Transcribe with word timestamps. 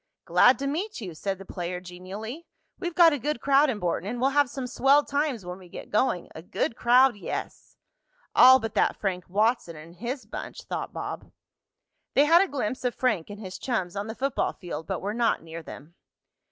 "Glad 0.25 0.57
to 0.57 0.65
meet 0.65 0.99
you," 0.99 1.13
said 1.13 1.37
the 1.37 1.45
player 1.45 1.79
genially. 1.79 2.47
"We've 2.79 2.95
got 2.95 3.13
a 3.13 3.19
good 3.19 3.39
crowd 3.39 3.69
in 3.69 3.77
Borton, 3.77 4.09
and 4.09 4.19
we'll 4.19 4.31
have 4.31 4.49
some 4.49 4.65
swell 4.65 5.05
times 5.05 5.45
when 5.45 5.59
we 5.59 5.69
get 5.69 5.91
going. 5.91 6.27
A 6.33 6.41
good 6.41 6.75
crowd, 6.75 7.15
yes!" 7.15 7.77
"All 8.35 8.57
but 8.59 8.73
that 8.73 8.95
Frank 8.95 9.29
Watson 9.29 9.75
and 9.75 9.97
his 9.97 10.25
bunch," 10.25 10.63
thought 10.63 10.91
Bob. 10.91 11.31
They 12.15 12.25
had 12.25 12.41
a 12.41 12.47
glimpse 12.47 12.83
of 12.83 12.95
Frank 12.95 13.29
and 13.29 13.39
his 13.39 13.59
chums 13.59 13.95
on 13.95 14.07
the 14.07 14.15
football 14.15 14.53
field, 14.53 14.87
but 14.87 15.01
were 15.01 15.13
not 15.13 15.43
near 15.43 15.61
them. 15.61 15.93